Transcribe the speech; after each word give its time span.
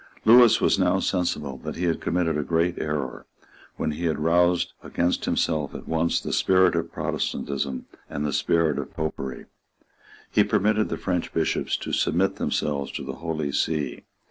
Lewis 0.25 0.59
was 0.59 0.79
now 0.79 0.97
sensible 0.97 1.57
that 1.59 1.75
he 1.75 1.83
had 1.83 2.01
committed 2.01 2.35
a 2.35 2.41
great 2.41 2.79
error 2.79 3.27
when 3.75 3.91
he 3.91 4.05
had 4.05 4.17
roused 4.17 4.73
against 4.81 5.25
himself 5.25 5.75
at 5.75 5.87
once 5.87 6.19
the 6.19 6.33
spirit 6.33 6.75
of 6.75 6.91
Protestantism 6.91 7.85
and 8.09 8.25
the 8.25 8.33
spirit 8.33 8.79
of 8.79 8.95
Popery. 8.95 9.45
He 10.31 10.43
permitted 10.43 10.89
the 10.89 10.97
French 10.97 11.31
Bishops 11.31 11.77
to 11.77 11.93
submit 11.93 12.37
themselves 12.37 12.91
to 12.93 13.03
the 13.03 13.17
Holy 13.21 13.51
See. 13.51 14.05